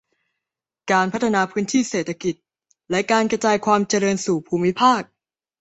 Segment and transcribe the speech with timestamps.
[0.91, 2.35] การพัฒนาพื้นที่เศรษฐกิจ
[2.91, 5.01] และการกระจายความเจริญสู่ภูมิภาค